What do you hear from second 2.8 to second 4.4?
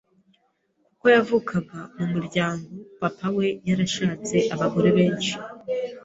Papa we yarashatse